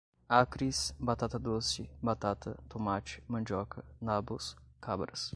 [0.39, 5.29] acres, batata-doce, batata, tomate, mandioca, nabos, cabras